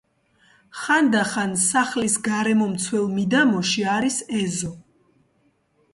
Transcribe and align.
ხანდახან 0.83 1.53
სახლის 1.65 2.17
გარემომცველ 2.29 3.07
მიდამოში 3.19 3.87
არის 3.97 4.19
ეზო. 4.45 4.77